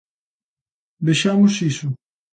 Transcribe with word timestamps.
Vexamos 1.07 1.53
iso. 1.71 1.87